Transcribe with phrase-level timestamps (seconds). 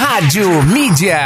[0.00, 1.18] Rádio Mídia.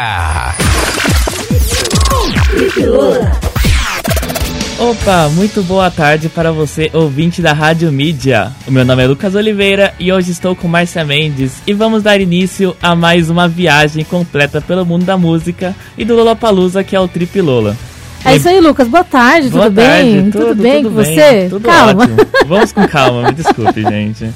[4.79, 8.50] Opa, muito boa tarde para você, ouvinte da Rádio Mídia.
[8.66, 12.19] O meu nome é Lucas Oliveira e hoje estou com Márcia Mendes e vamos dar
[12.19, 17.00] início a mais uma viagem completa pelo mundo da música e do Lollapalooza que é
[17.00, 17.77] o Trip Lola.
[18.25, 18.89] É isso aí, Lucas.
[18.89, 20.30] Boa tarde, Boa tudo tarde, bem?
[20.30, 21.46] tudo, bem tudo com você?
[21.50, 22.04] Tudo Calma.
[22.04, 22.16] ótimo.
[22.46, 24.30] Vamos com calma, me desculpe, gente.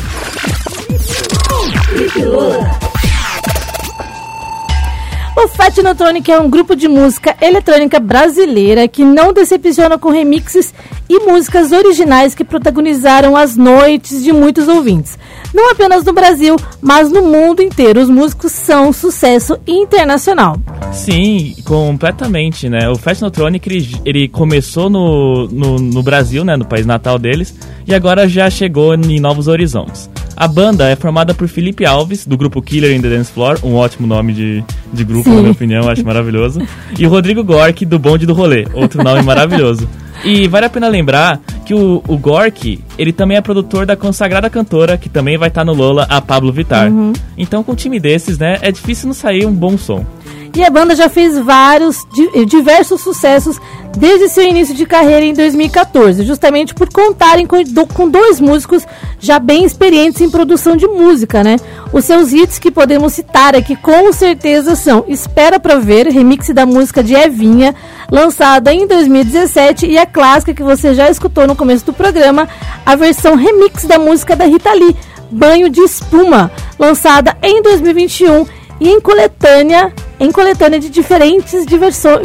[5.36, 10.72] O Fat Notonic é um grupo de música eletrônica brasileira que não decepciona com remixes
[11.08, 15.18] e músicas originais que protagonizaram as noites de muitos ouvintes.
[15.52, 18.00] Não apenas no Brasil, mas no mundo inteiro.
[18.00, 20.56] Os músicos são sucesso internacional.
[20.92, 22.88] Sim, completamente, né?
[22.88, 26.56] O Fatnotronic, ele, ele começou no, no, no Brasil, né?
[26.56, 27.52] No país natal deles,
[27.86, 30.08] e agora já chegou em novos horizontes.
[30.36, 33.74] A banda é formada por Felipe Alves, do grupo Killer in the Dance Floor, um
[33.74, 35.36] ótimo nome de, de grupo, Sim.
[35.36, 36.60] na minha opinião, acho maravilhoso.
[36.98, 39.88] E o Rodrigo Gork, do Bonde do Rolê, outro nome maravilhoso.
[40.24, 44.48] E vale a pena lembrar que o, o Gork, ele também é produtor da consagrada
[44.48, 46.90] cantora, que também vai estar no Lola, a Pablo Vittar.
[47.36, 50.04] Então, com um time desses, né, é difícil não sair um bom som.
[50.54, 53.60] E a banda já fez vários, di- diversos sucessos
[53.98, 58.84] desde seu início de carreira em 2014, justamente por contarem com dois músicos
[59.18, 61.56] já bem experientes em produção de música, né?
[61.92, 66.64] Os seus hits que podemos citar aqui com certeza são Espera Pra Ver, remix da
[66.64, 67.74] música de Evinha,
[68.10, 72.48] lançada em 2017, e a clássica que você já escutou no começo do programa,
[72.86, 74.96] a versão remix da música da Rita Lee,
[75.30, 78.46] Banho de Espuma, lançada em 2021
[78.80, 81.64] e em coletânea, em coletânea de diferentes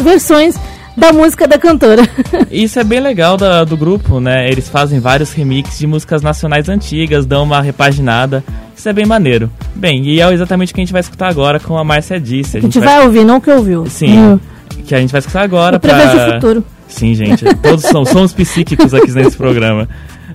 [0.04, 0.56] versões
[0.98, 2.04] da música da cantora.
[2.52, 4.50] Isso é bem legal da- do grupo, né?
[4.50, 8.44] Eles fazem vários remixes de músicas nacionais antigas, dão uma repaginada.
[8.76, 9.50] Isso é bem maneiro.
[9.76, 12.58] Bem, e é exatamente o que a gente vai escutar agora com a Márcia Disse.
[12.58, 13.86] A gente vai ouvir, não o que ouviu.
[13.88, 14.40] Sim, Hum.
[14.86, 16.28] que a gente vai escutar agora Eu prevejo pra...
[16.30, 16.64] o futuro.
[16.88, 17.46] Sim, gente.
[17.56, 19.88] Todos são somos psíquicos aqui nesse programa.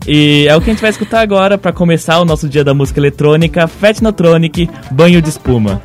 [0.07, 2.73] E é o que a gente vai escutar agora pra começar o nosso dia da
[2.75, 5.83] música eletrônica, Fatnotronic, Banho de Espuma.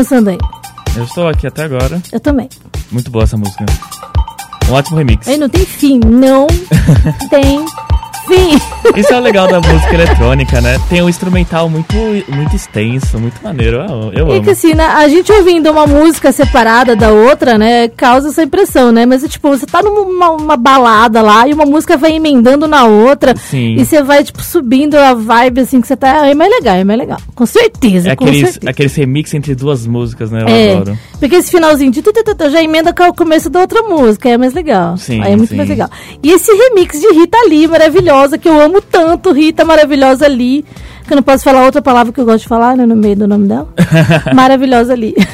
[0.00, 0.38] Dançando aí?
[0.96, 2.00] Eu estou aqui até agora.
[2.10, 2.48] Eu também.
[2.90, 3.66] Muito boa essa música.
[4.70, 5.28] Um ótimo remix.
[5.28, 6.00] Aí não tem fim.
[6.00, 6.46] Não
[7.28, 7.66] tem
[8.30, 8.60] fim.
[8.98, 10.78] Isso é o legal da música eletrônica, né?
[10.88, 11.94] Tem um instrumental muito,
[12.28, 13.78] muito extenso, muito maneiro.
[13.78, 14.42] Eu, eu E amo.
[14.44, 18.92] que assim, né, a gente ouvindo uma música separada da outra, né, causa essa impressão,
[18.92, 19.04] né?
[19.06, 23.34] Mas, tipo, você tá numa uma balada lá e uma música vai emendando na outra.
[23.36, 23.74] Sim.
[23.76, 26.26] E você vai, tipo, subindo a vibe, assim, que você tá...
[26.26, 27.18] É mais legal, é mais legal.
[27.34, 28.70] Com certeza, É com aqueles, certeza.
[28.70, 30.42] aqueles remix entre duas músicas, né?
[30.42, 30.98] Eu É, adoro.
[31.18, 34.28] porque esse finalzinho de tu, tu, tu, já emenda com o começo da outra música,
[34.28, 34.96] é mais legal.
[34.96, 35.56] Sim, Aí é muito sim.
[35.56, 35.88] mais legal.
[36.22, 37.66] E esse remix de Rita Lee,
[38.20, 40.64] maravilhosa, que eu amo tanto, Rita maravilhosa Lee,
[41.06, 43.16] que eu não posso falar outra palavra que eu gosto de falar, né, no meio
[43.16, 43.68] do nome dela.
[44.34, 45.14] maravilhosa Lee.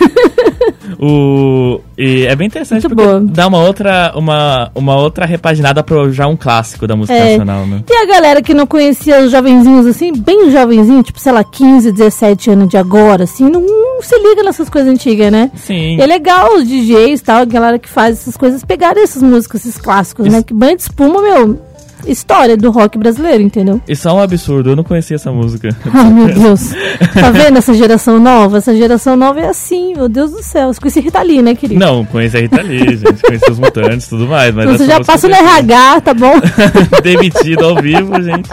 [0.98, 3.20] O, e é bem interessante Muito porque boa.
[3.20, 7.30] dá uma outra, uma, uma outra repaginada pro já um clássico da música É.
[7.30, 7.82] nacional, né?
[7.90, 11.92] E a galera que não conhecia os jovenzinhos assim, bem jovenzinho, tipo, sei lá, 15,
[11.92, 15.50] 17 anos de agora, assim, não, não se liga nessas coisas antigas, né?
[15.54, 15.96] Sim.
[15.96, 19.22] E é legal os DJs e tal, a galera que faz essas coisas, pegarem essas
[19.22, 20.38] músicas, esses clássicos, né?
[20.38, 20.46] Isso.
[20.46, 21.60] Que banho de espuma, meu,
[22.06, 23.80] história do rock brasileiro, entendeu?
[23.88, 25.68] Isso é um absurdo, eu não conhecia essa música.
[25.92, 26.72] Ai, meu Deus.
[27.16, 28.58] Tá vendo essa geração nova?
[28.58, 30.72] Essa geração nova é assim, meu Deus do céu.
[30.72, 31.80] Você conhece Rita Lee, né, querido?
[31.80, 34.54] Não, conheci a Rita Lee, gente, conheci os mutantes e tudo mais.
[34.54, 35.34] Mas Então você já passa no.
[35.34, 36.34] RH, tá bom?
[37.02, 38.50] Demitido ao vivo, gente.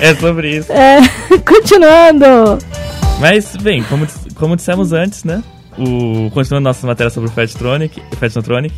[0.00, 0.72] É sobre isso.
[0.72, 1.00] É,
[1.46, 2.58] continuando.
[3.20, 5.42] Mas, bem, como, como dissemos antes, né?
[5.76, 8.74] O, continuando nossa matéria sobre o Fattronic, Fattronic,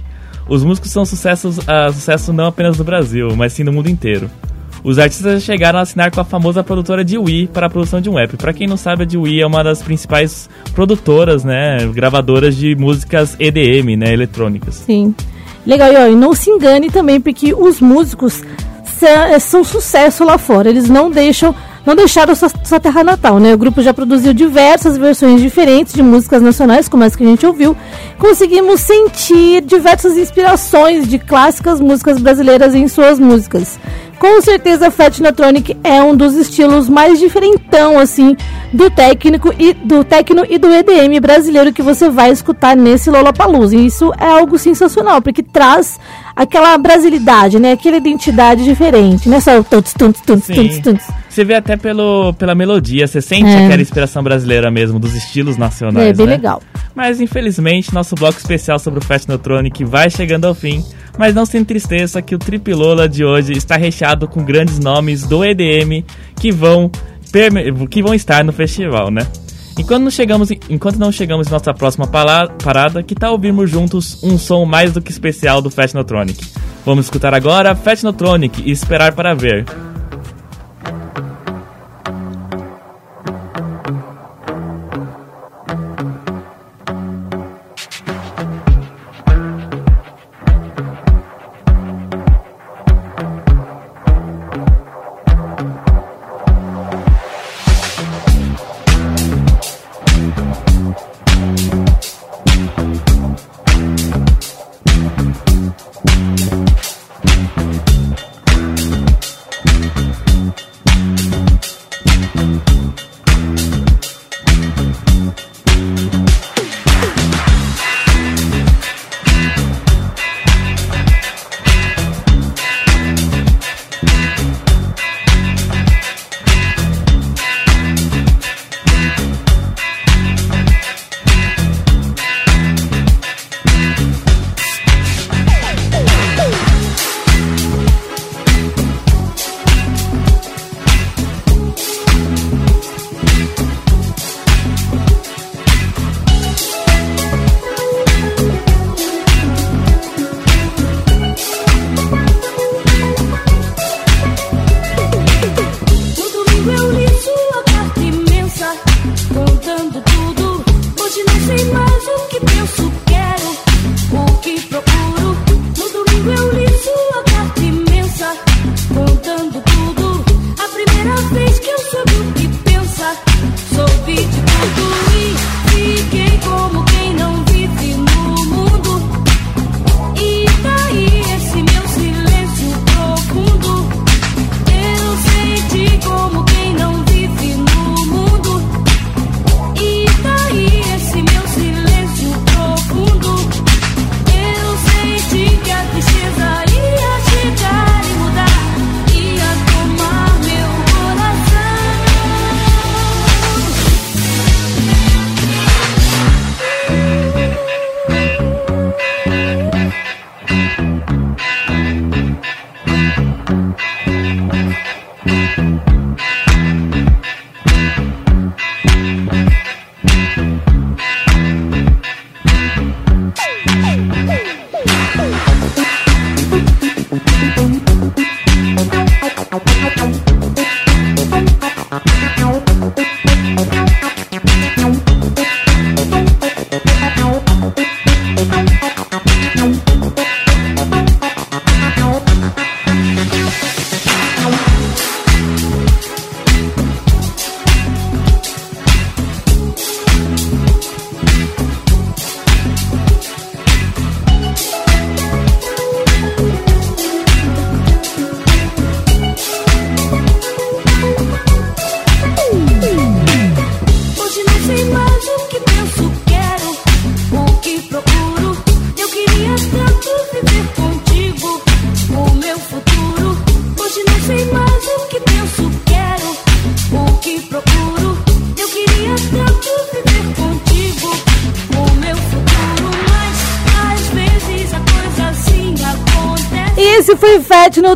[0.51, 4.31] os músicos são sucessos, ah, sucesso não apenas no Brasil, mas sim no mundo inteiro.
[4.83, 8.19] Os artistas chegaram a assinar com a famosa produtora Dewey para a produção de um
[8.19, 8.37] app.
[8.39, 13.37] Para quem não sabe, a Dewey é uma das principais produtoras, né, gravadoras de músicas
[13.39, 14.75] EDM, né, eletrônicas.
[14.77, 15.15] Sim.
[15.67, 18.43] Legal, e, não se engane também, porque os músicos
[18.85, 20.71] sa- são sucesso lá fora.
[20.71, 21.55] Eles não deixam,
[21.85, 23.55] não deixaram sua, sua terra natal, né?
[23.55, 27.47] O grupo já produziu diversas versões diferentes de músicas nacionais, como essa que a gente
[27.47, 27.77] ouviu.
[28.19, 33.79] Conseguimos sentir diversas inspirações de clássicas músicas brasileiras em suas músicas.
[34.19, 38.37] Com certeza, Fatinotronic é um dos estilos mais diferentão, assim,
[38.73, 43.75] do técnico e do techno e do EDM brasileiro que você vai escutar nesse Lollapalooza.
[43.77, 45.99] E isso é algo sensacional, porque traz
[46.37, 47.73] aquela brasilidade, né?
[47.73, 49.41] Aquela identidade diferente, né?
[49.41, 50.55] Só tunts, tunts, Sim.
[50.55, 51.07] tunts, tunts.
[51.29, 53.67] Você vê até pelo, pela melodia, você sente É.
[53.67, 56.33] aquela inspiração brasileira mesmo, dos estilos nacionais, É bem né?
[56.33, 56.63] legal.
[56.95, 60.85] Mas infelizmente nosso bloco especial sobre o Fatinotronic vai chegando ao fim.
[61.19, 65.45] Mas não se entristeça que o Tripilola de hoje está recheado com grandes nomes do
[65.45, 66.05] EDM
[66.37, 66.91] que vão,
[67.89, 69.27] que vão estar no festival, né?
[69.79, 74.37] Enquanto não chegamos, enquanto não chegamos em nossa próxima parada, que tal ouvirmos juntos um
[74.37, 76.45] som mais do que especial do Fatinotronic?
[76.85, 79.65] Vamos escutar agora Fatinotronic e esperar para ver.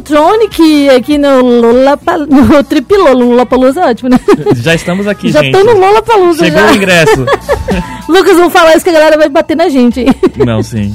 [0.05, 4.21] Fat Neutronic aqui no Lollapa, no Tripilolo, Lollapalooza é ótimo, né?
[4.57, 5.53] Já estamos aqui, Já gente.
[5.53, 6.73] tô no Lollapalooza Chegou já.
[6.73, 7.27] o ingresso.
[8.09, 10.15] Lucas, vamos falar isso que a galera vai bater na gente, hein?
[10.45, 10.95] Não, sim.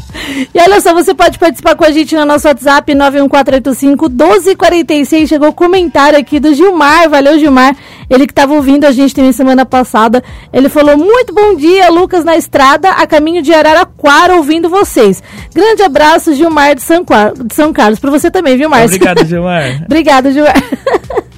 [0.54, 5.28] E olha só, você pode participar com a gente no nosso WhatsApp 91485-1246.
[5.28, 7.10] Chegou o comentário aqui do Gilmar.
[7.10, 7.76] Valeu, Gilmar.
[8.10, 10.24] Ele que estava ouvindo a gente também semana passada.
[10.52, 15.22] Ele falou: Muito bom dia, Lucas, na estrada, a caminho de Araraquara, ouvindo vocês.
[15.54, 17.06] Grande abraço, Gilmar de São,
[17.46, 18.00] de São Carlos.
[18.00, 18.96] Para você também, viu, Márcio?
[18.96, 19.84] Obrigado, Gilmar.
[19.86, 20.56] Obrigada, Gilmar.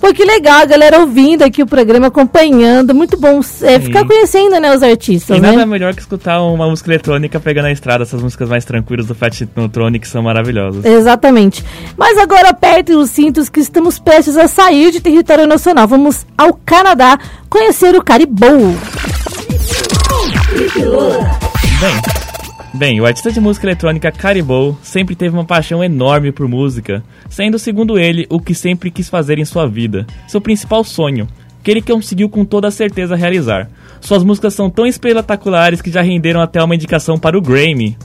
[0.00, 2.94] Pô, que legal, a galera ouvindo aqui o programa, acompanhando.
[2.94, 5.50] Muito bom é, ficar conhecendo, né, os artistas, E né?
[5.52, 8.02] nada melhor que escutar uma música eletrônica pegando a estrada.
[8.04, 10.84] Essas músicas mais tranquilas do Fat Neutronic são maravilhosas.
[10.84, 11.64] Exatamente.
[11.96, 15.86] Mas agora apertem os cintos que estamos prestes a sair de território nacional.
[15.86, 17.18] Vamos ao Canadá
[17.48, 18.74] conhecer o Caribou.
[21.80, 21.94] Bem,
[22.78, 27.58] bem, o artista de música eletrônica Caribou sempre teve uma paixão enorme por música, sendo,
[27.58, 31.26] segundo ele, o que sempre quis fazer em sua vida, seu principal sonho,
[31.62, 33.68] que ele conseguiu com toda certeza realizar.
[34.00, 37.98] Suas músicas são tão espetaculares que já renderam até uma indicação para o Grammy.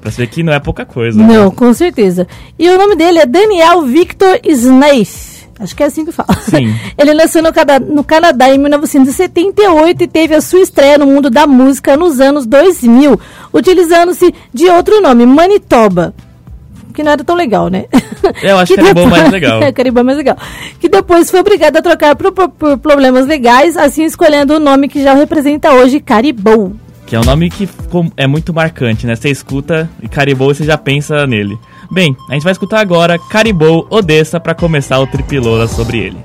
[0.00, 1.18] Pra ver que não é pouca coisa.
[1.18, 1.26] né?
[1.26, 2.26] Não, com certeza.
[2.58, 5.35] E o nome dele é Daniel Victor Snaith.
[5.58, 6.28] Acho que é assim que fala.
[6.42, 6.74] Sim.
[6.98, 11.30] Ele nasceu no, Cana- no Canadá em 1978 e teve a sua estreia no mundo
[11.30, 13.18] da música nos anos 2000,
[13.52, 16.14] utilizando-se de outro nome, Manitoba.
[16.92, 17.84] Que não era tão legal, né?
[18.42, 19.62] Eu acho Caribou depois- mais legal.
[19.62, 20.36] é, Caribou é mais legal.
[20.80, 25.02] Que depois foi obrigado a trocar por- por problemas legais, assim escolhendo o nome que
[25.02, 26.72] já representa hoje, Caribou.
[27.06, 27.68] Que é um nome que
[28.16, 29.14] é muito marcante, né?
[29.14, 31.56] Você escuta e Caribou você já pensa nele.
[31.90, 36.18] Bem, a gente vai escutar agora Caribou Odessa pra começar o Tripilola sobre ele.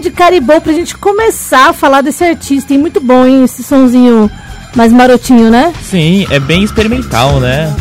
[0.00, 2.72] De Caribou pra gente começar a falar desse artista.
[2.74, 3.44] E muito bom, hein?
[3.44, 4.30] Esse sonzinho
[4.76, 5.72] mais marotinho, né?
[5.82, 7.74] Sim, é bem experimental, né?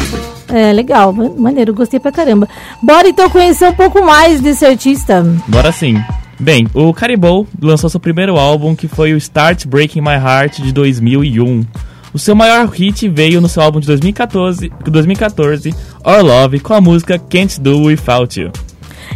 [0.48, 2.48] É, legal, ma- maneiro, gostei pra caramba.
[2.82, 5.24] Bora então conhecer um pouco mais desse artista.
[5.48, 6.02] Bora sim.
[6.40, 10.72] Bem, o Caribou lançou seu primeiro álbum, que foi o Start Breaking My Heart de
[10.72, 11.66] 2001.
[12.14, 15.76] O seu maior hit veio no seu álbum de 2014, 2014
[16.06, 18.52] Our Love, com a música Can't Do Without You.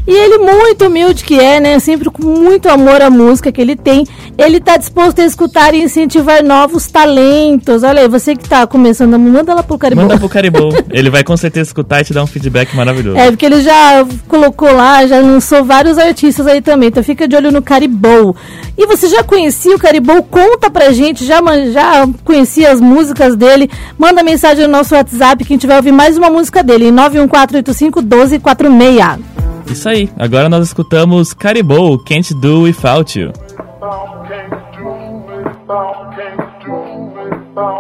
[0.08, 1.80] E ele, muito humilde que é, né?
[1.80, 4.06] Sempre com muito amor à música que ele tem.
[4.38, 7.84] Ele tá disposto a escutar e incentivar novos talentos.
[7.84, 10.06] Olha aí, você que tá começando, manda lá pro Caribou.
[10.06, 13.18] Manda pro Caribou, ele vai com certeza escutar e te dar um feedback maravilhoso.
[13.18, 16.90] É, porque ele já colocou lá, já lançou vários artistas aí também.
[16.90, 18.36] Então fica de olho no Caribou.
[18.78, 20.24] E você já conhecia o Caribou?
[20.24, 21.40] Conta pra gente, já,
[21.72, 23.70] já conhecia as músicas dele?
[23.98, 26.94] Manda mensagem no nosso WhatsApp que a gente vai ouvir mais uma música dele, em
[26.94, 29.31] 91485-1246.
[29.72, 33.32] Isso aí, agora nós escutamos Caribou, Can't Do Without You.
[33.32, 34.92] Can't do
[35.26, 36.74] without, can't do
[37.08, 37.72] without.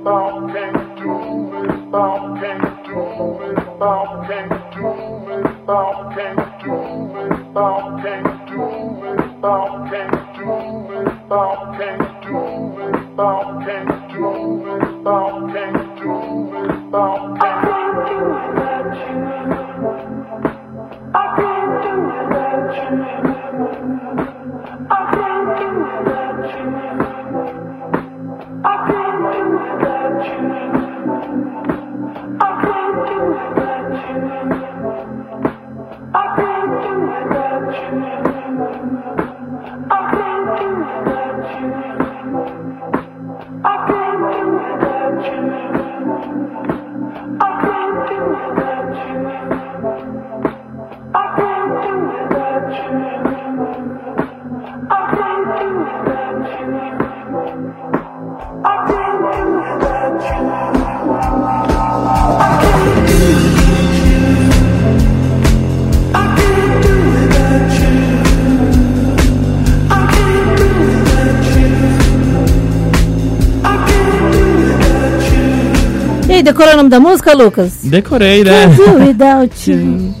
[0.00, 0.79] E
[76.52, 77.78] decorou o nome da música, Lucas?
[77.84, 78.66] Decorei, né?
[78.66, 80.14] Can't do without you.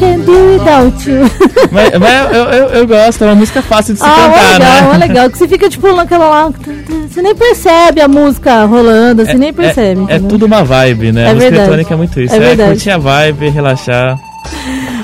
[0.00, 1.30] Can't do without you.
[1.70, 4.52] mas mas eu, eu, eu gosto, é uma música fácil de se ah, cantar, é
[4.58, 4.94] legal, né?
[4.94, 5.30] é legal.
[5.30, 6.50] Que você fica tipo naquela lá.
[7.08, 10.04] Você nem percebe a música rolando, você nem percebe.
[10.08, 11.22] É, é tudo uma vibe, né?
[11.22, 11.56] É a música verdade.
[11.62, 12.34] eletrônica é muito isso.
[12.34, 12.70] É É, verdade.
[12.70, 14.18] curtir a vibe, relaxar.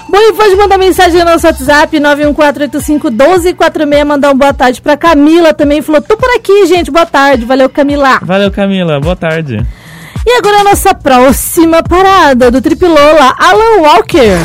[0.09, 5.53] Bom, e pode mandar mensagem no nosso WhatsApp 914851246, mandar um boa tarde pra Camila
[5.53, 5.83] também.
[5.83, 6.91] Falou, tô por aqui, gente.
[6.91, 7.45] Boa tarde.
[7.45, 8.19] Valeu, Camila.
[8.23, 8.99] Valeu, Camila.
[9.01, 9.61] Boa tarde.
[10.27, 14.39] E agora a nossa próxima parada do Tripilola, Alan Walker.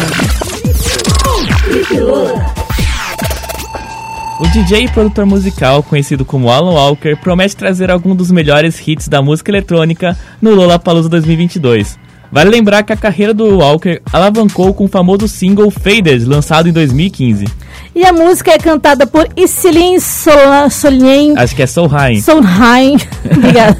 [4.40, 9.08] O DJ e produtor musical, conhecido como Alan Walker, promete trazer algum dos melhores hits
[9.08, 12.03] da música eletrônica no Lollapalooza 2022.
[12.34, 16.72] Vale lembrar que a carreira do Walker alavancou com o famoso single Faded, lançado em
[16.72, 17.46] 2015.
[17.96, 22.22] E a música é cantada por Iselin Sol- Solien Acho que é Soul High.
[22.22, 22.98] Sondheim.
[23.38, 23.78] Obrigada.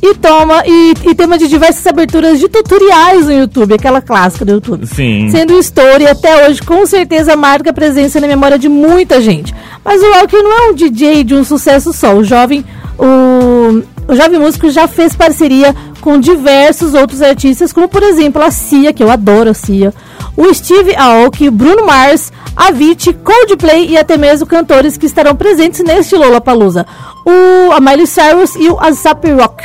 [0.00, 4.52] E toma e, e tema de diversas aberturas de tutoriais no YouTube, aquela clássica do
[4.52, 4.86] YouTube.
[4.86, 5.28] Sim.
[5.30, 9.52] Sendo história até hoje com certeza marca presença na memória de muita gente.
[9.84, 12.14] Mas o Walker não é um DJ de um sucesso só.
[12.14, 12.64] O jovem,
[12.96, 18.50] o, o jovem músico já fez parceria com diversos outros artistas, como por exemplo a
[18.50, 19.92] Cia, que eu adoro a Cia,
[20.36, 26.16] o Steve Aoki, Bruno Mars, Avicii, Coldplay e até mesmo cantores que estarão presentes neste
[26.16, 26.86] Lollapalooza.
[27.24, 29.62] O a Miley Cyrus e o Asap Rock.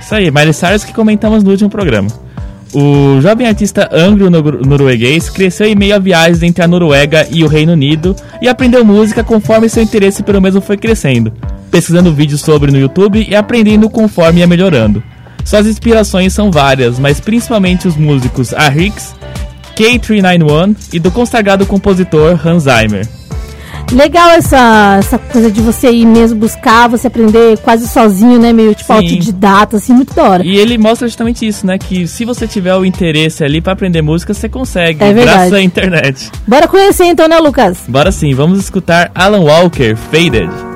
[0.00, 2.08] Isso aí, Miley Cyrus que comentamos no último programa.
[2.74, 7.72] O jovem artista anglo-norueguês cresceu em meio a viagens entre a Noruega e o Reino
[7.72, 11.30] Unido e aprendeu música conforme seu interesse pelo mesmo foi crescendo,
[11.70, 15.02] pesquisando vídeos sobre no YouTube e aprendendo conforme ia melhorando.
[15.44, 19.14] Suas inspirações são várias, mas principalmente os músicos Arix,
[19.76, 23.06] K391 e do consagrado compositor Hans Zimmer.
[23.92, 28.52] Legal essa, essa coisa de você ir mesmo buscar, você aprender quase sozinho, né?
[28.52, 28.98] Meio tipo Sim.
[28.98, 30.46] autodidata, assim, muito da hora.
[30.46, 31.76] E ele mostra justamente isso, né?
[31.78, 35.36] Que se você tiver o interesse ali pra aprender música, você consegue, É verdade.
[35.36, 36.30] graças à internet.
[36.46, 37.78] Bora conhecer então, né, Lucas?
[37.86, 40.71] Bora sim, vamos escutar Alan Walker, Faded.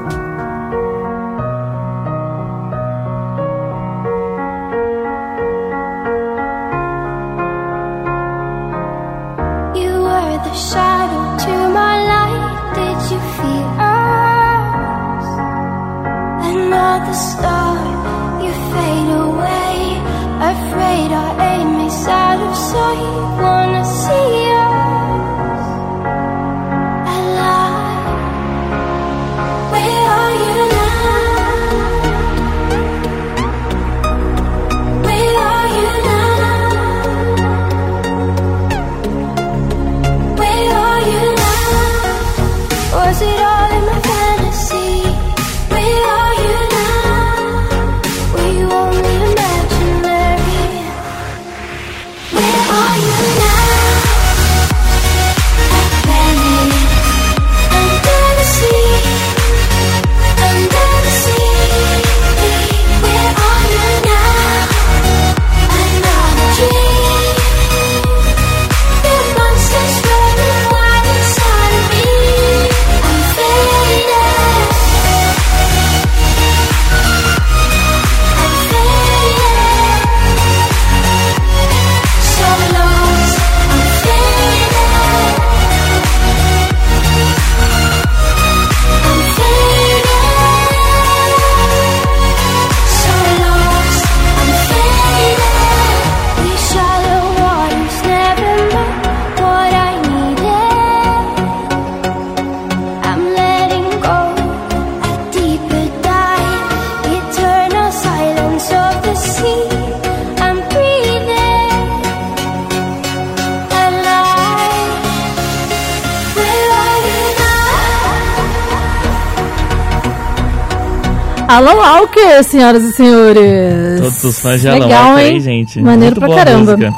[121.49, 124.01] Alan Walker, senhoras e senhores.
[124.01, 125.35] Todos os fãs de Alan Legal, Walker hein?
[125.35, 125.81] aí, gente.
[125.81, 126.77] Maneiro Muito pra caramba.
[126.77, 126.95] música.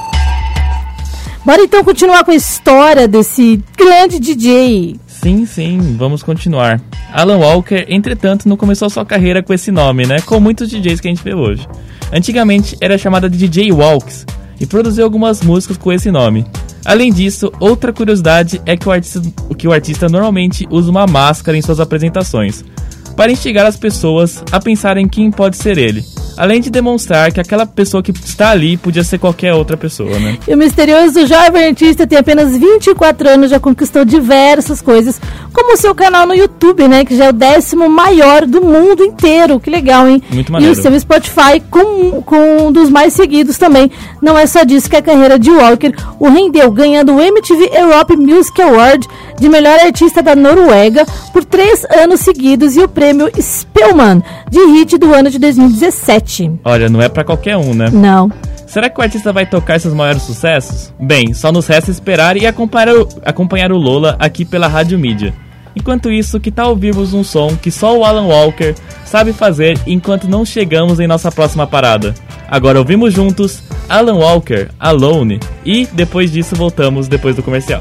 [1.44, 4.96] Bora então continuar com a história desse grande DJ.
[5.06, 6.80] Sim, sim, vamos continuar.
[7.12, 10.20] Alan Walker, entretanto, não começou sua carreira com esse nome, né?
[10.20, 11.66] Com muitos DJs que a gente vê hoje.
[12.12, 14.24] Antigamente era chamada de DJ Walks
[14.58, 16.46] e produziu algumas músicas com esse nome.
[16.84, 19.20] Além disso, outra curiosidade é que o artista,
[19.58, 22.64] que o artista normalmente usa uma máscara em suas apresentações,
[23.18, 26.04] para instigar as pessoas a pensarem quem pode ser ele,
[26.38, 30.38] além de demonstrar que aquela pessoa que está ali podia ser qualquer outra pessoa, né?
[30.46, 35.20] E o misterioso jovem artista tem apenas 24 anos, já conquistou diversas coisas,
[35.52, 37.04] como o seu canal no YouTube, né?
[37.04, 39.58] Que já é o décimo maior do mundo inteiro.
[39.58, 40.22] Que legal, hein?
[40.30, 40.72] Muito E maneiro.
[40.78, 43.90] o seu Spotify com, com um dos mais seguidos também.
[44.22, 48.16] Não é só disso que a carreira de Walker o rendeu, ganhando o MTV Europe
[48.16, 49.06] Music Award
[49.40, 54.98] de melhor artista da Noruega por três anos seguidos e o prêmio Spelman de hit
[54.98, 56.27] do ano de 2017.
[56.64, 57.90] Olha, não é pra qualquer um, né?
[57.92, 58.30] Não.
[58.66, 60.92] Será que o artista vai tocar seus maiores sucessos?
[61.00, 65.32] Bem, só nos resta esperar e acompanhar o, acompanhar o Lola aqui pela Rádio Mídia.
[65.74, 70.28] Enquanto isso, que tal ouvirmos um som que só o Alan Walker sabe fazer enquanto
[70.28, 72.14] não chegamos em nossa próxima parada?
[72.48, 77.80] Agora ouvimos juntos Alan Walker, Alone, e depois disso voltamos depois do comercial.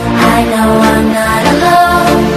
[0.00, 2.27] I know I'm not alone.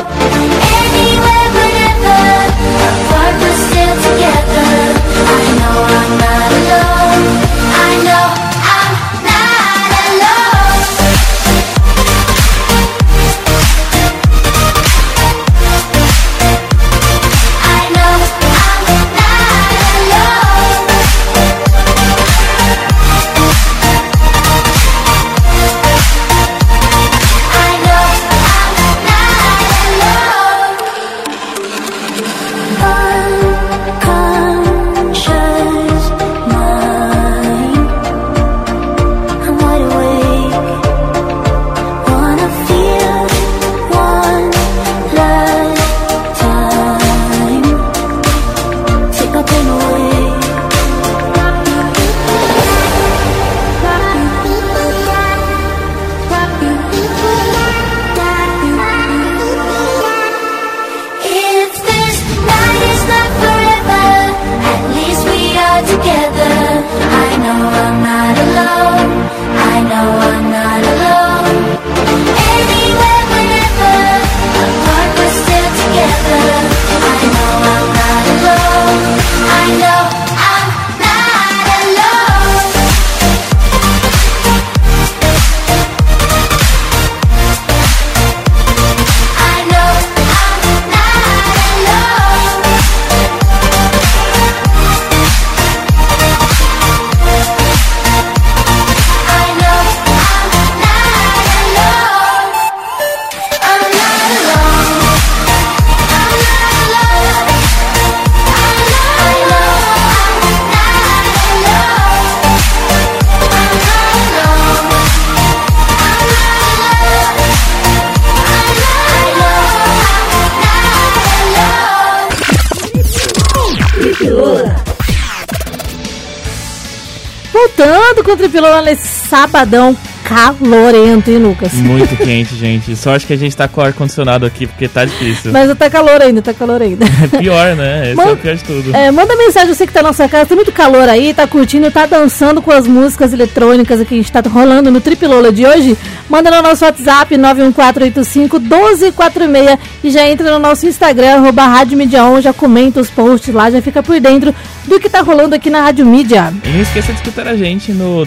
[128.52, 129.96] Tripilona nesse sabadão
[130.32, 131.74] calorento, hein, Lucas?
[131.74, 132.96] Muito quente, gente.
[132.96, 135.52] Sorte que a gente tá com o ar-condicionado aqui, porque tá difícil.
[135.52, 137.06] Mas tá calor ainda, tá calor ainda.
[137.22, 138.04] É pior, né?
[138.04, 138.96] Esse é Mano, o pior de tudo.
[138.96, 141.91] É, manda mensagem você que tá na nossa casa, tem muito calor aí, tá curtindo,
[141.91, 145.96] tá dançando com as músicas eletrônicas que a gente tá rolando no Tripilola de hoje.
[146.30, 152.41] Manda no nosso WhatsApp 91485-1246 e já entra no nosso Instagram, arroba Rádio Mídia On,
[152.41, 154.54] já comenta os posts lá, já fica por dentro
[154.88, 156.52] do que tá rolando aqui na Rádio Mídia.
[156.63, 158.26] E não esqueça de escutar a gente no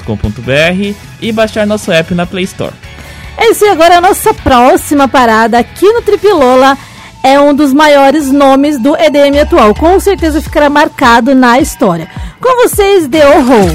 [0.00, 2.72] www.radiomedia.com.br e baixar nosso app na Play Store.
[3.36, 6.76] É isso aí, agora a nossa próxima parada aqui no Tripilola
[7.22, 9.74] é um dos maiores nomes do EDM atual.
[9.74, 12.08] Com certeza ficará marcado na história.
[12.40, 13.70] Com vocês, The Horror.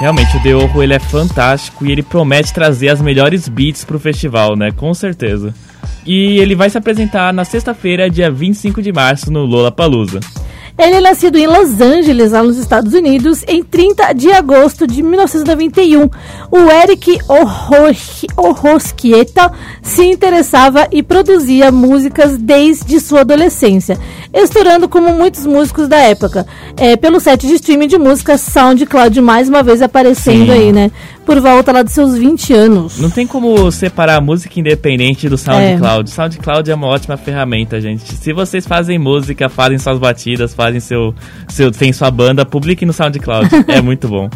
[0.00, 3.98] Realmente, o The Orro, ele é fantástico e ele promete trazer as melhores beats pro
[3.98, 4.70] festival, né?
[4.72, 5.54] Com certeza.
[6.04, 10.20] E ele vai se apresentar na sexta-feira, dia 25 de março, no Lollapalooza.
[10.76, 15.04] Ele é nascido em Los Angeles, lá nos Estados Unidos, em 30 de agosto de
[15.04, 16.10] 1991.
[16.50, 17.16] O Eric
[18.36, 23.96] Orrosquieta se interessava e produzia músicas desde sua adolescência,
[24.32, 26.44] estourando como muitos músicos da época,
[26.76, 30.58] é, pelo set de streaming de música SoundCloud, mais uma vez aparecendo Sim.
[30.58, 30.90] aí, né?
[31.24, 32.98] Por volta lá dos seus 20 anos.
[32.98, 36.10] Não tem como separar a música independente do SoundCloud.
[36.10, 38.14] SoundCloud é uma ótima ferramenta, gente.
[38.14, 41.14] Se vocês fazem música, fazem suas batidas, fazem seu,
[41.48, 43.48] seu tem sua banda, publique no SoundCloud.
[43.68, 44.28] é muito bom.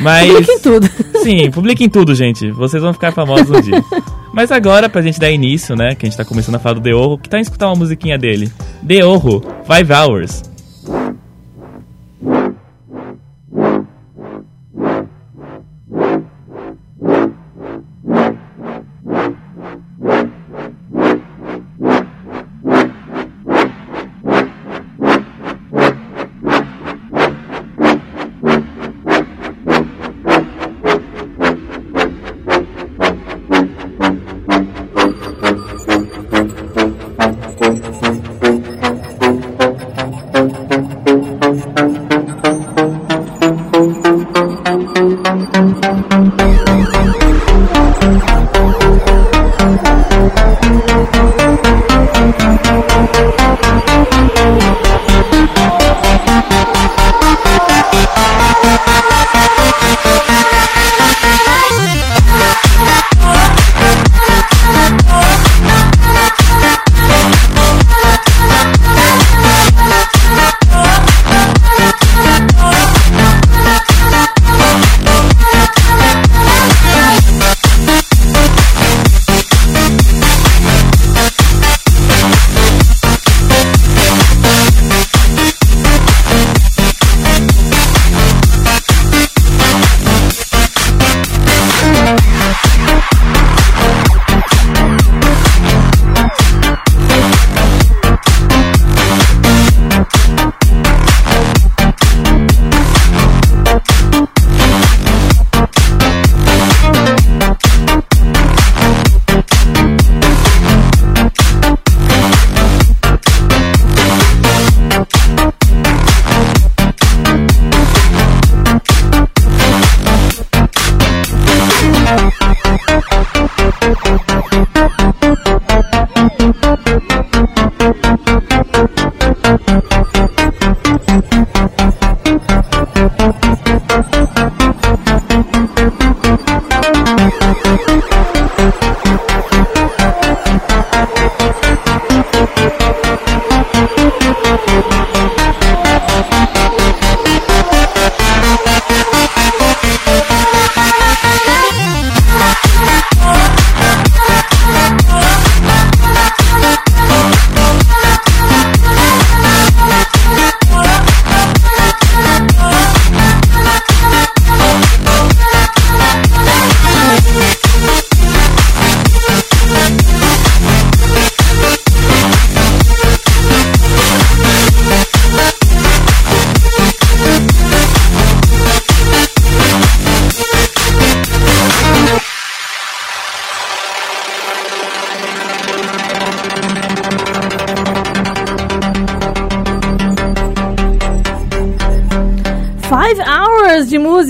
[0.00, 0.88] Mas Publiquem tudo.
[1.22, 2.50] Sim, publiquem tudo, gente.
[2.50, 3.82] Vocês vão ficar famosos um dia.
[4.32, 6.80] Mas agora, pra gente dar início, né, que a gente tá começando a falar do
[6.82, 8.52] The Orro, que tal escutar uma musiquinha dele?
[8.86, 10.42] The Orro, Five Hours.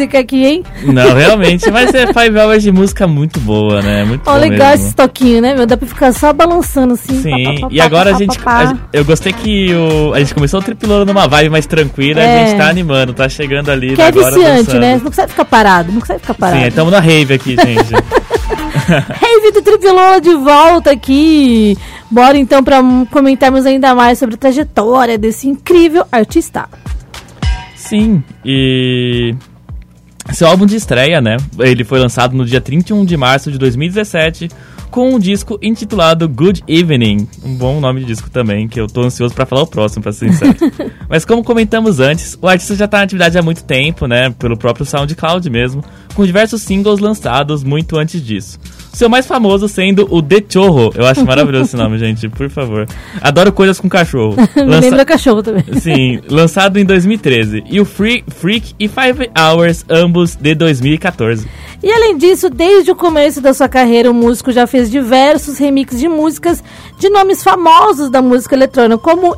[0.07, 0.63] Música aqui, hein?
[0.85, 4.05] Não, realmente, mas é Five Hours de música muito boa, né?
[4.05, 4.87] Muito bom legal mesmo.
[4.87, 5.67] esse toquinho, né, meu?
[5.67, 7.21] Dá pra ficar só balançando assim.
[7.23, 10.19] Sim, pá, pá, pá, e agora a gente, a gente- Eu gostei que o, a
[10.21, 12.45] gente começou o tripiloro numa vibe mais tranquila, É.
[12.45, 14.81] a gente tá animando, tá chegando ali Que é agora viciante, dançando.
[14.81, 14.93] né?
[14.95, 16.61] Você não consegue ficar parado, não consegue ficar parado.
[16.63, 17.95] Sim, estamos na rave aqui, gente.
[18.89, 21.77] Rave do Tripilola de volta aqui.
[22.11, 26.69] Bora então pra hum, comentarmos ainda mais sobre a trajetória desse incrível artista.
[27.75, 29.35] Sim, e.
[30.33, 31.37] Seu álbum de estreia, né?
[31.59, 34.49] Ele foi lançado no dia 31 de março de 2017
[34.91, 37.29] com um disco intitulado Good Evening.
[37.45, 40.13] Um bom nome de disco também, que eu tô ansioso pra falar o próximo, pra
[40.13, 40.57] ser sincero.
[41.09, 44.31] Mas como comentamos antes, o artista já tá na atividade há muito tempo, né?
[44.31, 48.59] Pelo próprio SoundCloud mesmo, com diversos singles lançados muito antes disso.
[48.97, 50.91] Seu mais famoso sendo o The Chorro.
[50.95, 52.87] Eu acho maravilhoso esse nome, gente, por favor.
[53.21, 54.37] Adoro coisas com cachorro.
[54.57, 55.65] Lança- lembra cachorro também.
[55.79, 57.65] Sim, lançado em 2013.
[57.71, 61.47] E o Free, Freak e Five Hours, ambos de 2014.
[61.83, 66.01] E além disso, desde o começo da sua carreira, o músico já fez diversos remixes
[66.01, 66.65] de músicas
[66.99, 69.37] de nomes famosos da música eletrônica, como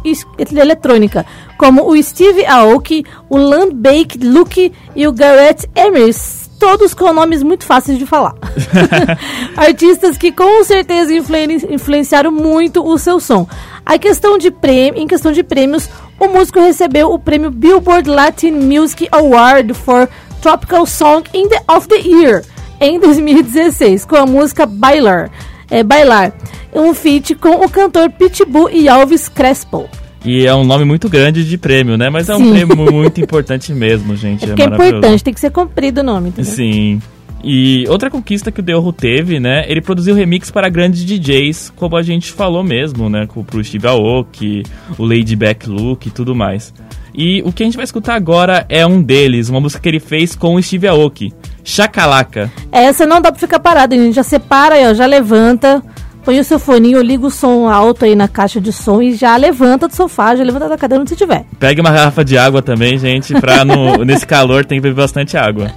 [0.52, 1.26] eletrônica,
[1.58, 6.12] como o Steve Aoki, o Land Baked Luke e o Garrett Emery,
[6.58, 8.34] todos com nomes muito fáceis de falar.
[9.56, 13.46] Artistas que com certeza influen- influenciaram muito o seu som.
[13.84, 15.88] A questão de prêmio, em questão de prêmios,
[16.18, 20.08] o músico recebeu o prêmio Billboard Latin Music Award for
[20.42, 22.44] Tropical Song in the, of the Year
[22.80, 25.30] em 2016 com a música Bailar,
[25.70, 26.32] é, Bailar,
[26.72, 29.88] um feat com o cantor Pitbull e Elvis Crespo.
[30.28, 32.10] E é um nome muito grande de prêmio, né?
[32.10, 32.50] Mas é um Sim.
[32.52, 34.44] prêmio muito importante mesmo, gente.
[34.44, 34.88] É é maravilhoso.
[34.88, 36.52] importante, tem que ser comprido o nome, entendeu?
[36.52, 37.00] Sim.
[37.42, 39.64] E outra conquista que o Deorro teve, né?
[39.68, 43.26] Ele produziu remix para grandes DJs, como a gente falou mesmo, né?
[43.28, 44.64] com- Pro Steve Aoki,
[44.98, 46.74] o Lady Back Luke e tudo mais.
[47.14, 50.00] E o que a gente vai escutar agora é um deles, uma música que ele
[50.00, 51.32] fez com o Steve Aoki,
[51.64, 52.50] Chacalaca.
[52.72, 55.80] Essa não dá pra ficar parado, a gente já separa aí, ó, já levanta,
[56.28, 59.34] põe o seu foninho, liga o som alto aí na caixa de som e já
[59.34, 61.46] levanta do sofá, já levanta da cadeira onde você estiver.
[61.58, 65.38] Pegue uma garrafa de água também, gente, pra no, nesse calor tem que beber bastante
[65.38, 65.72] água.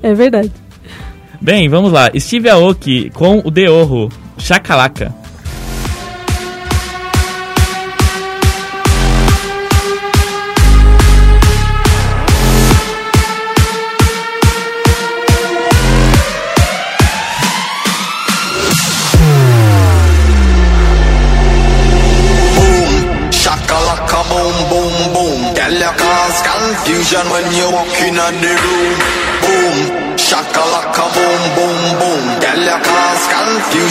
[0.00, 0.52] É verdade.
[1.40, 2.08] Bem, vamos lá.
[2.16, 5.12] Steve Aoki com o Deorro, Chacalaca.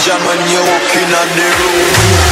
[0.01, 2.30] Confusion when you walk in a the room.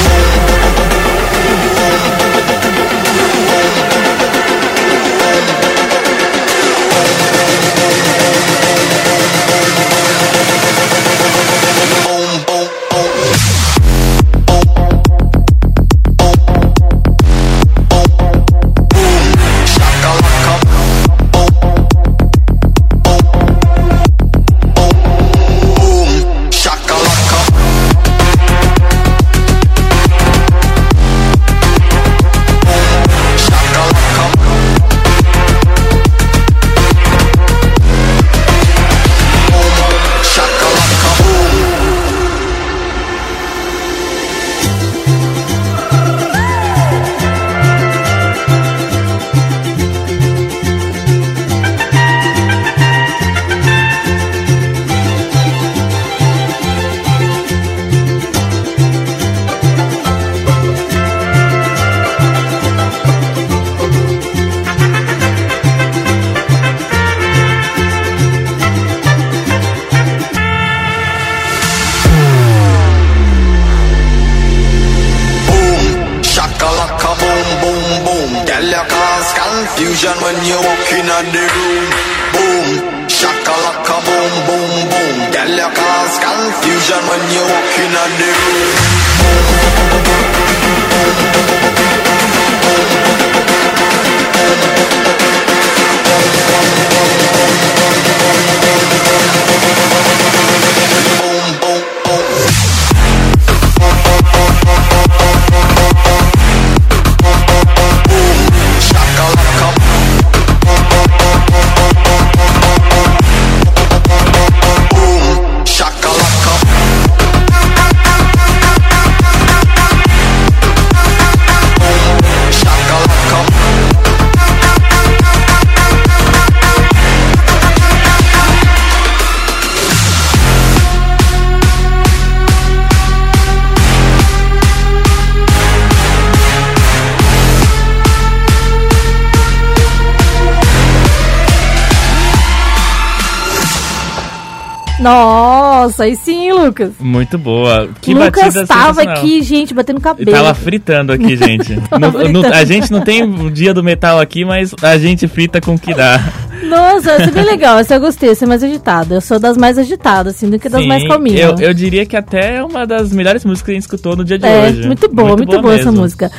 [146.00, 146.94] Nossa, aí sim, Lucas.
[147.00, 147.90] Muito boa.
[148.00, 149.18] Que Lucas batida tava sensacional.
[149.18, 150.32] aqui, gente, batendo cabelo.
[150.32, 151.76] tava fritando aqui, gente.
[152.00, 152.48] Não- fritando.
[152.48, 155.80] a gente não tem o dia do metal aqui, mas a gente frita com o
[155.80, 156.22] que dá.
[156.70, 157.80] Nossa, essa é bem legal.
[157.80, 159.16] Essa eu gostei, essa é mais agitada.
[159.16, 161.60] Eu sou das mais agitadas, assim, do que das Sim, mais calminhas.
[161.60, 164.24] Eu, eu diria que até é uma das melhores músicas que a gente escutou no
[164.24, 164.86] dia de É, hoje.
[164.88, 166.02] muito boa, muito, boa, essa mesmo.
[166.02, 166.32] música.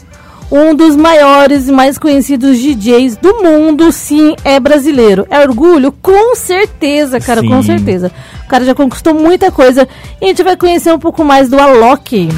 [0.50, 5.26] Um dos maiores e mais conhecidos DJs do mundo, sim, é brasileiro.
[5.28, 5.92] É orgulho?
[5.92, 7.68] Com certeza, cara, com Sim.
[7.76, 8.10] certeza.
[8.44, 9.86] O cara já conquistou muita coisa.
[10.20, 12.28] E a gente vai conhecer um pouco mais do Alok.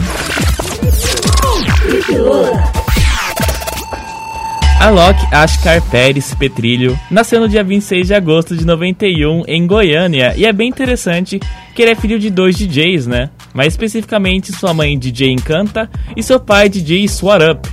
[4.80, 10.46] Alok Ashkar Pérez Petrilho nasceu no dia 26 de agosto de 91 em Goiânia e
[10.46, 11.38] é bem interessante
[11.74, 13.30] que ele é filho de dois DJs, né?
[13.52, 17.68] Mais especificamente sua mãe DJ Encanta e seu pai DJ Swat Up,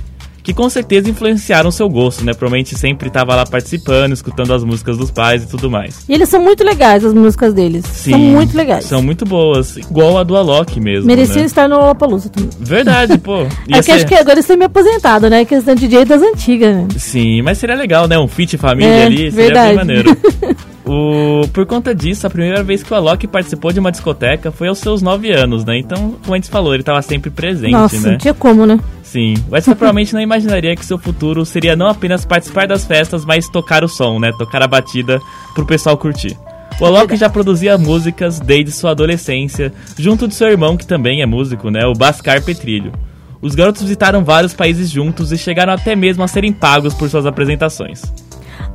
[0.48, 2.32] que com certeza influenciaram seu gosto, né?
[2.32, 6.06] Provavelmente sempre estava lá participando, escutando as músicas dos pais e tudo mais.
[6.08, 7.84] E eles são muito legais, as músicas deles.
[7.84, 8.84] Sim, são muito legais.
[8.86, 11.06] São muito boas, igual a do Alok mesmo.
[11.06, 11.44] Mereciam né?
[11.44, 12.48] estar no Lollapalooza também.
[12.58, 13.42] Verdade, pô.
[13.66, 15.44] Ia É que acho que agora eles têm me aposentado, né?
[15.44, 16.88] Que eles são DJ das antigas, né?
[16.96, 18.18] Sim, mas seria legal, né?
[18.18, 19.66] Um feat família É, ali, seria verdade.
[19.68, 20.16] bem maneiro.
[20.88, 24.68] O, por conta disso, a primeira vez que o Alok participou de uma discoteca foi
[24.68, 25.78] aos seus 9 anos, né?
[25.78, 28.10] Então, como a gente falou, ele tava sempre presente, Nossa, né?
[28.12, 28.80] não tinha como, né?
[29.10, 29.34] Sim.
[29.48, 33.48] Mas você provavelmente não imaginaria que seu futuro seria não apenas participar das festas, mas
[33.48, 34.30] tocar o som, né?
[34.36, 35.18] Tocar a batida
[35.54, 36.36] pro pessoal curtir.
[36.78, 41.26] O Alok já produzia músicas desde sua adolescência, junto de seu irmão, que também é
[41.26, 41.86] músico, né?
[41.86, 42.92] O Bascar Petrilho.
[43.40, 47.24] Os garotos visitaram vários países juntos e chegaram até mesmo a serem pagos por suas
[47.24, 48.02] apresentações.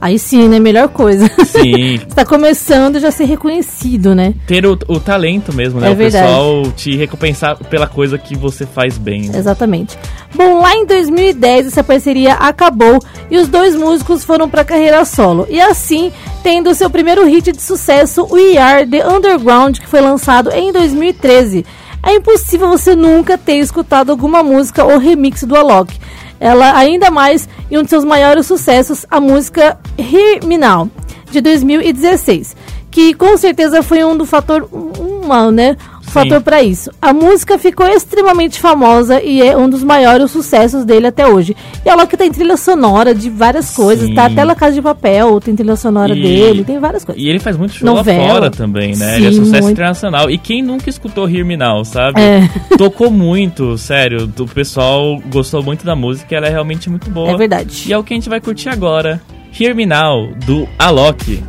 [0.01, 0.59] Aí sim, né?
[0.59, 1.27] Melhor coisa.
[1.45, 4.33] Sim, Você tá começando já a ser reconhecido, né?
[4.47, 5.87] ter o, o talento mesmo, né?
[5.89, 6.25] É o verdade.
[6.27, 9.29] pessoal te recompensar pela coisa que você faz bem.
[9.29, 9.37] né?
[9.37, 9.97] Exatamente.
[10.35, 12.99] Bom, lá em 2010 essa parceria acabou
[13.31, 15.47] e os dois músicos foram pra carreira solo.
[15.49, 16.11] E assim,
[16.43, 21.65] tendo seu primeiro hit de sucesso, We Are The Underground, que foi lançado em 2013.
[22.05, 25.97] É impossível você nunca ter escutado alguma música ou remix do Alok.
[26.43, 29.79] Ela ainda mais em um de seus maiores sucessos, a música
[30.59, 30.91] Now,
[31.31, 32.53] de 2016,
[32.91, 35.77] que com certeza foi um do fator um, né,
[36.13, 36.89] fator para isso.
[37.01, 41.55] A música ficou extremamente famosa e é um dos maiores sucessos dele até hoje.
[41.85, 44.13] E ela que tem trilha sonora de várias coisas, Sim.
[44.15, 47.21] tá até La Casa de Papel, tem trilha sonora E- dele, tem várias coisas.
[47.21, 48.23] E ele faz muito show Novela.
[48.25, 49.17] lá fora também, né?
[49.17, 49.71] ele é Sim, sucesso muito.
[49.73, 50.29] internacional.
[50.29, 52.21] E quem nunca escutou Hear Me Now, sabe?
[52.21, 52.47] É.
[52.77, 54.31] Tocou muito, sério.
[54.39, 57.31] O pessoal gostou muito da música, ela é realmente muito boa.
[57.31, 57.85] É verdade.
[57.87, 59.21] E é o que a gente vai curtir agora.
[59.59, 61.43] Hear Me Now, do Alok.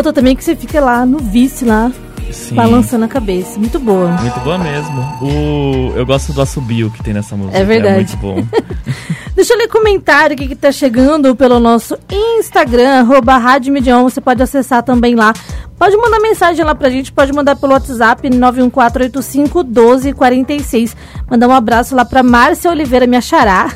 [0.00, 1.92] Outra também que você fica lá no vice lá,
[2.32, 2.54] Sim.
[2.54, 3.58] balançando a cabeça.
[3.58, 4.08] Muito boa.
[4.08, 5.00] Muito boa mesmo.
[5.22, 7.58] O, eu gosto do assobio que tem nessa música.
[7.58, 7.96] É verdade.
[7.96, 8.46] muito bom.
[9.34, 11.96] Deixa eu ler comentário aqui que tá chegando pelo nosso
[12.38, 13.72] Instagram, arroba Rádio.
[14.02, 15.32] Você pode acessar também lá.
[15.80, 20.94] Pode mandar mensagem lá pra gente, pode mandar pelo WhatsApp 914851246.
[21.30, 23.70] Mandar um abraço lá pra Márcia Oliveira, minha xará,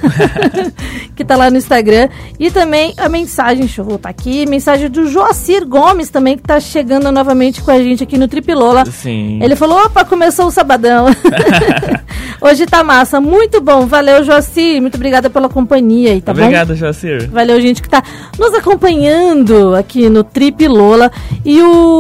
[1.16, 2.11] que tá lá no Instagram.
[2.38, 6.61] E também a mensagem, deixa eu voltar aqui, mensagem do Joacir Gomes também, que tá
[6.61, 8.84] chegando novamente com a gente aqui no Tripilola.
[8.84, 9.42] Sim.
[9.42, 11.07] Ele falou, opa, começou o sabadão.
[12.38, 13.86] Hoje tá massa, muito bom.
[13.86, 16.42] Valeu, Joacir, muito obrigada pela companhia aí, tá bom?
[16.42, 17.30] Obrigado, Jacir.
[17.30, 18.02] Valeu, gente que tá
[18.38, 21.11] nos acompanhando aqui no Trip Lola.
[21.42, 21.93] E o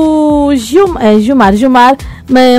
[0.56, 1.96] Gil, é, Gilmar, Gilmar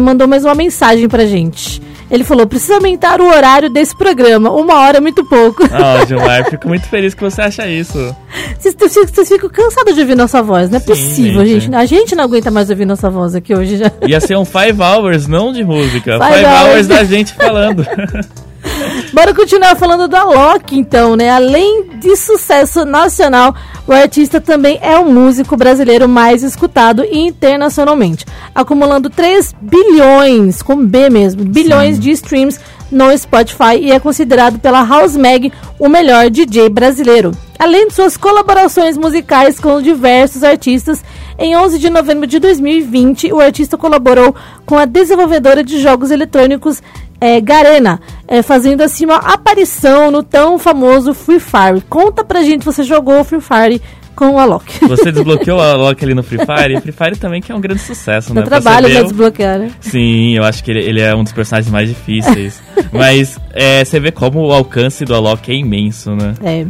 [0.02, 1.82] mandou mais uma mensagem pra gente.
[2.12, 4.52] Ele falou: precisa aumentar o horário desse programa.
[4.52, 5.64] Uma hora é muito pouco.
[5.64, 7.98] Ó, Gilmar, fico muito feliz que você acha isso.
[8.60, 11.62] Vocês, vocês- vocês ficam cansados de ouvir nossa voz, não é Sim, possível, gente.
[11.62, 11.76] gente.
[11.76, 13.92] A gente não aguenta mais ouvir nossa voz aqui hoje já.
[14.08, 16.20] Ia ser um five hours, não de música.
[16.20, 16.70] Five Five, hours.
[16.70, 17.84] hours da gente falando.
[19.16, 21.30] Bora continuar falando do Alok, então, né?
[21.30, 23.56] Além de sucesso nacional,
[23.88, 31.10] o artista também é o músico brasileiro mais escutado internacionalmente, acumulando 3 bilhões, com B
[31.10, 32.60] mesmo, bilhões de streams
[32.92, 35.50] no Spotify e é considerado pela House Mag
[35.80, 37.32] o melhor DJ brasileiro.
[37.58, 41.02] Além de suas colaborações musicais com diversos artistas,
[41.40, 44.36] em 11 de novembro de 2020, o artista colaborou
[44.66, 46.84] com a desenvolvedora de jogos eletrônicos
[47.26, 51.82] é, Garena, é, fazendo assim uma aparição no tão famoso Free Fire.
[51.90, 53.82] Conta pra gente, você jogou Free Fire
[54.16, 54.88] com o Alok.
[54.88, 56.80] Você desbloqueou a Loki ali no Free Fire.
[56.82, 58.46] Free Fire também que é um grande sucesso, Dá né?
[58.48, 59.72] Trabalho pra o- desbloquear, né?
[59.82, 62.62] Sim, eu acho que ele, ele é um dos personagens mais difíceis.
[62.94, 66.34] Mas é, você vê como o alcance do Alok é imenso, né?
[66.44, 66.66] É.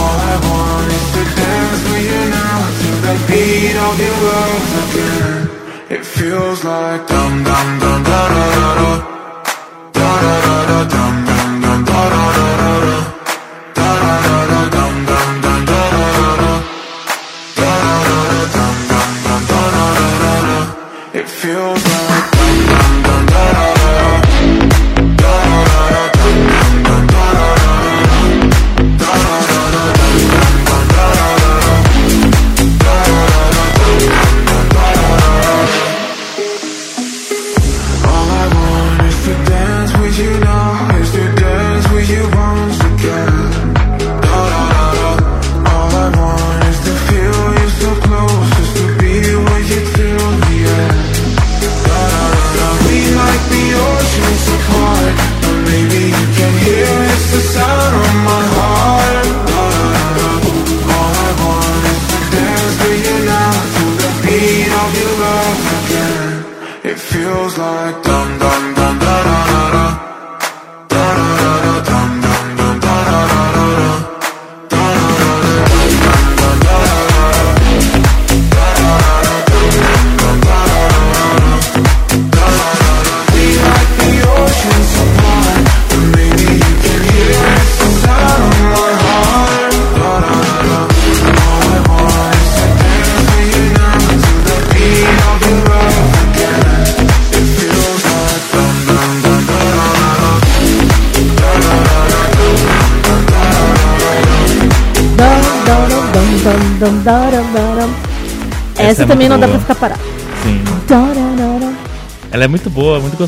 [0.00, 4.66] All I want is to dance with you now, to the beat of your love
[4.82, 5.38] again.
[5.88, 9.25] It feels like dum dum dum da da da da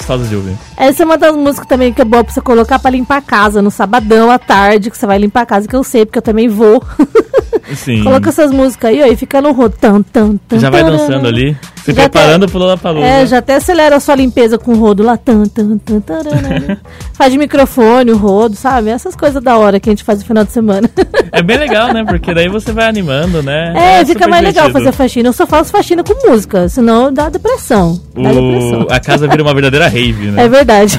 [0.09, 0.57] gostosa de ouvir.
[0.77, 3.23] Essa é uma das músicas também que é boa pra você colocar pra limpar a
[3.23, 6.19] casa no sabadão à tarde, que você vai limpar a casa, que eu sei, porque
[6.19, 6.83] eu também vou.
[7.77, 8.03] Sim.
[8.03, 11.55] Coloca essas músicas aí, ó, e fica no tan, tan, Já vai dançando ali.
[11.89, 13.07] Se Já preparando até- pro Lollapalooza.
[13.07, 15.17] É, já até acelera a sua limpeza com o rodo lá.
[15.17, 16.79] Tan, tan, tan, tarana.
[17.15, 18.91] faz de microfone o rodo, sabe?
[18.91, 20.89] Essas coisas da hora que a gente faz no final de semana.
[21.31, 22.03] É bem legal, né?
[22.09, 23.73] Porque daí você vai animando, né?
[23.77, 24.73] É, fica super mais legal divertido.
[24.93, 25.29] fazer faxina.
[25.29, 28.01] Eu só faço faxina com música, senão dá depressão.
[28.15, 28.83] Dá depressão.
[28.89, 28.93] O...
[28.93, 30.45] A casa vira uma verdadeira rave, né?
[30.45, 30.99] É verdade.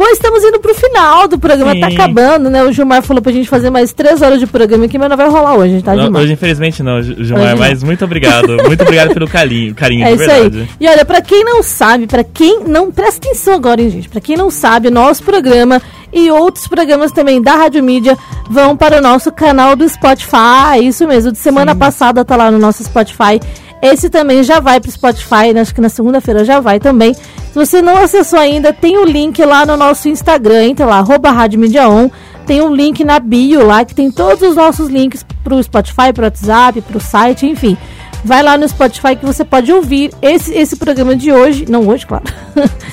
[0.00, 1.94] Bom, estamos indo pro final do programa, tá Sim.
[1.94, 2.64] acabando, né?
[2.64, 5.28] O Gilmar falou pra gente fazer mais três horas de programa aqui, mas não vai
[5.28, 6.22] rolar hoje, tá, Não, Gilmar?
[6.22, 7.58] hoje, infelizmente, não, Gilmar, Hoje não.
[7.58, 8.56] mas muito obrigado.
[8.66, 10.58] Muito obrigado pelo carinho, carinho É de isso verdade.
[10.60, 10.68] aí.
[10.80, 12.90] E olha, pra quem não sabe, pra quem não.
[12.90, 14.08] Presta atenção agora, hein, gente.
[14.08, 18.16] Pra quem não sabe, nosso programa e outros programas também da Rádio Mídia
[18.48, 20.82] vão para o nosso canal do Spotify.
[20.82, 23.38] Isso mesmo, de semana passada tá lá no nosso Spotify.
[23.82, 25.60] Esse também já vai pro Spotify, né?
[25.60, 27.14] acho que na segunda-feira já vai também.
[27.50, 31.32] Se você não acessou ainda, tem o link lá no nosso Instagram, entra lá, arroba
[31.32, 32.08] Rádio On.
[32.46, 36.24] Tem um link na bio lá que tem todos os nossos links pro Spotify, pro
[36.24, 37.76] WhatsApp, pro site, enfim.
[38.24, 41.64] Vai lá no Spotify que você pode ouvir esse, esse programa de hoje.
[41.68, 42.24] Não hoje, claro.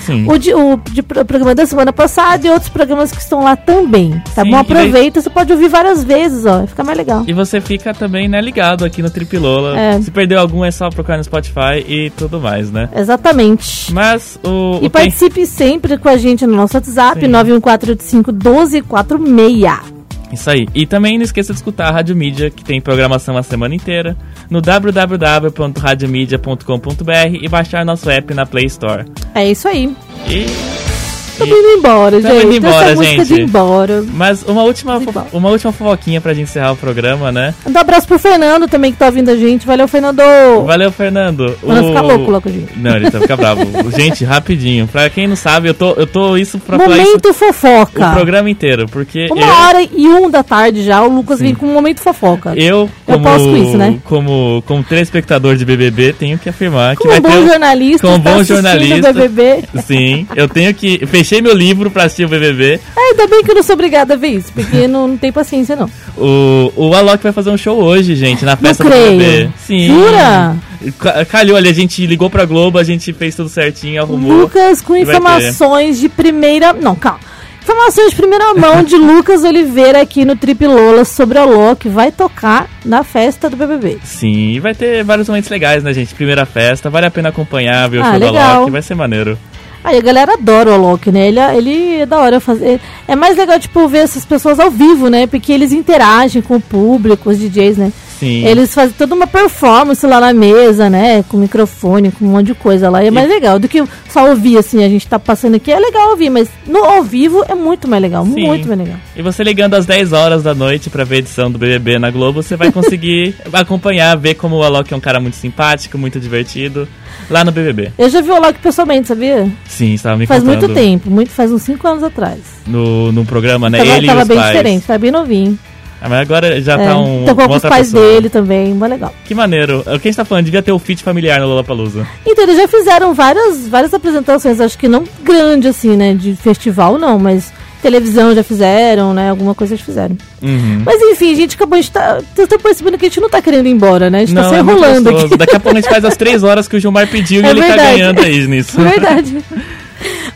[0.05, 0.25] Sim.
[0.31, 3.55] o, de, o de pro- programa da semana passada e outros programas que estão lá
[3.55, 4.21] também.
[4.33, 4.57] Tá Sim, bom?
[4.57, 6.65] Aproveita, você pode ouvir várias vezes, ó.
[6.65, 7.23] Fica mais legal.
[7.27, 9.77] E você fica também, né, ligado aqui no Tripilola.
[9.77, 10.01] É.
[10.01, 12.89] Se perdeu algum, é só procurar no Spotify e tudo mais, né?
[12.95, 13.93] Exatamente.
[13.93, 14.75] Mas o.
[14.75, 17.27] E o tem- participe sempre com a gente no nosso WhatsApp, Sim.
[17.31, 19.96] 91485-1246.
[20.31, 20.65] Isso aí.
[20.73, 24.17] E também não esqueça de escutar a Rádio Mídia, que tem programação a semana inteira,
[24.49, 29.05] no www.radiomedia.com.br e baixar nosso app na Play Store.
[29.33, 29.95] É isso aí.
[30.27, 30.96] E.
[31.37, 32.45] Tamo e- indo embora, Tamo gente.
[32.45, 33.33] indo embora, Essa de gente.
[33.33, 34.05] ir embora.
[34.13, 35.27] Mas uma última, Igual.
[35.33, 37.53] uma última fofoquinha pra gente encerrar o programa, né?
[37.65, 39.65] Um abraço pro Fernando também, que tá ouvindo a gente.
[39.65, 40.21] Valeu, Fernando.
[40.65, 41.57] Valeu, Fernando.
[41.61, 42.77] Pra não ficar louco a gente.
[42.77, 43.61] Não, ele tá ficar bravo.
[43.95, 44.87] gente, rapidinho.
[44.87, 48.09] Pra quem não sabe, eu tô, eu tô isso pra falar isso Momento fofoca.
[48.09, 51.45] o programa inteiro, porque Uma eu, hora e um da tarde já, o Lucas Sim.
[51.45, 52.53] vem com um momento fofoca.
[52.55, 53.99] eu, Eu como, posso com isso, né?
[54.03, 57.37] como, como telespectador de BBB, tenho que afirmar que Como vai um bom ter...
[57.37, 59.09] um- jornalista, como está bom assistindo jornalista.
[59.09, 59.63] o BBB.
[59.85, 61.05] Sim, eu tenho que...
[61.27, 62.79] Fechei meu livro pra assistir o BBB.
[62.95, 65.29] Ah, ainda bem que eu não sou obrigada a ver isso, porque não, não tem
[65.29, 65.89] paciência, não.
[66.17, 68.89] O, o Alok vai fazer um show hoje, gente, na festa do.
[68.89, 69.49] BBB.
[69.59, 69.87] Sim.
[69.87, 70.55] Jura?
[70.97, 74.37] Ca- Calhou ali, a gente ligou pra Globo, a gente fez tudo certinho, arrumou.
[74.43, 76.71] Lucas com informações de primeira.
[76.71, 77.19] Não, calma.
[77.61, 81.89] Informações de primeira mão de Lucas Oliveira aqui no Trip Lola sobre a Ló, que
[81.89, 83.97] vai tocar na festa do BBB.
[84.05, 86.15] Sim, e vai ter vários momentos legais, né, gente?
[86.15, 88.55] Primeira festa, vale a pena acompanhar, ver o Ah, show do legal.
[88.59, 89.37] Alok, vai ser maneiro.
[89.83, 91.27] Aí a galera adora o Alok, né?
[91.27, 92.79] Ele, ele é da hora fazer.
[93.07, 95.27] É mais legal, tipo, ver essas pessoas ao vivo, né?
[95.27, 97.91] Porque eles interagem com o público, os DJs, né?
[98.19, 98.45] Sim.
[98.45, 101.23] Eles fazem toda uma performance lá na mesa, né?
[101.29, 103.03] Com microfone, com um monte de coisa lá.
[103.03, 105.71] E é mais legal do que só ouvir, assim, a gente tá passando aqui.
[105.71, 108.25] É legal ouvir, mas no ao vivo é muito mais legal.
[108.25, 108.45] Sim.
[108.45, 108.97] Muito mais legal.
[109.15, 112.09] E você ligando às 10 horas da noite pra ver a edição do BBB na
[112.11, 116.19] Globo, você vai conseguir acompanhar, ver como o Alok é um cara muito simpático, muito
[116.19, 116.87] divertido,
[117.29, 117.91] lá no BBB.
[117.97, 119.49] Eu já vi o Alok pessoalmente, sabia?
[119.67, 120.61] Sim, estava me Faz contando.
[120.61, 122.39] muito tempo, muito, faz uns 5 anos atrás.
[122.65, 123.77] No, no programa, né?
[123.79, 124.51] tava Ele tava e os bem pais.
[124.51, 125.59] diferente, tava bem novinho.
[126.01, 127.25] Ah, mas agora já É, tá um.
[127.25, 128.03] tocou uma com os pais pessoa.
[128.13, 129.13] dele também, muito legal.
[129.25, 129.79] Que maneiro.
[129.79, 130.45] O que a gente tá falando?
[130.45, 132.05] Devia ter o feat familiar no Lollapalooza.
[132.25, 136.13] Então, eles já fizeram várias, várias apresentações, acho que não grande assim, né?
[136.13, 139.29] De festival, não, mas televisão já fizeram, né?
[139.29, 140.17] Alguma coisa já fizeram.
[140.41, 140.81] Uhum.
[140.85, 142.19] Mas enfim, a gente acabou de tá,
[142.61, 144.19] percebendo que a gente não tá querendo ir embora, né?
[144.19, 145.37] A gente tá Não, só é muito enrolando aqui.
[145.37, 147.49] Daqui a pouco a gente faz as três horas que o Gilmar pediu É e
[147.51, 147.91] ele tá verdade.
[147.97, 148.77] ganhando aí nisso.
[148.81, 149.37] Verdade.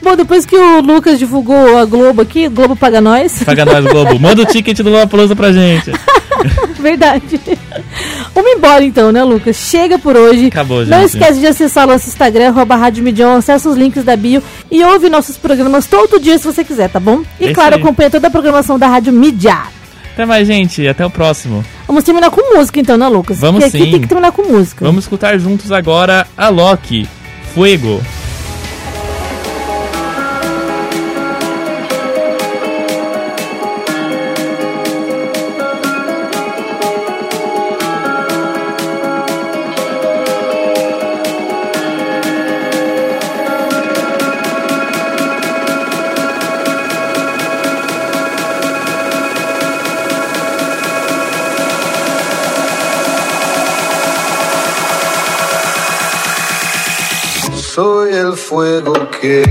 [0.02, 3.44] Bom, depois que o Lucas divulgou a Globo aqui, o Globo paga nós.
[3.44, 4.20] Paga nós, Globo.
[4.20, 5.92] Manda o ticket do Lollapalooza pra gente.
[6.80, 7.40] Verdade.
[8.34, 9.56] Vamos embora então, né, Lucas?
[9.58, 10.48] Chega por hoje.
[10.48, 11.10] Acabou, Não gente.
[11.10, 14.42] esquece de acessar nosso Instagram, arroba Rádio Midion, acessa os links da bio
[14.72, 17.22] e ouve nossos programas todo dia se você quiser, tá bom?
[17.40, 17.82] E isso claro, aí.
[17.82, 19.58] acompanha toda a programação da Rádio Mídia.
[20.14, 20.88] Até mais, gente.
[20.88, 21.64] Até o próximo.
[21.88, 23.40] Vamos terminar com música então, né, Lucas?
[23.40, 23.92] Vamos Porque aqui sim.
[23.92, 24.84] tem que terminar com música.
[24.84, 27.08] Vamos escutar juntos agora a Loki.
[27.54, 28.02] Fuego.
[58.52, 58.92] Fuego
[59.22, 59.44] que